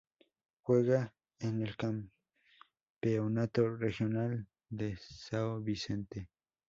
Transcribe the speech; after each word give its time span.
Juega 0.63 1.13
en 1.37 1.61
el 1.61 1.75
campeonato 1.77 3.69
regional 3.77 4.47
de 4.67 4.93
São 4.95 5.63
Vicente. 5.63 6.27